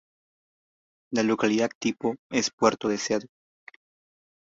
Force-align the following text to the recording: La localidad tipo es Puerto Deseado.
La 1.13 1.21
localidad 1.21 1.69
tipo 1.79 2.15
es 2.31 2.49
Puerto 2.49 2.87
Deseado. 2.89 3.27